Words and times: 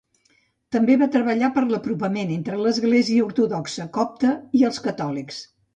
També 0.75 0.95
va 1.01 1.07
treballar 1.15 1.49
per 1.59 1.63
l'apropament 1.73 2.33
entre 2.39 2.59
l'Església 2.63 3.29
Ortodoxa 3.29 3.91
Copta 4.01 4.37
i 4.63 4.69
els 4.73 4.87
catòlics. 4.91 5.45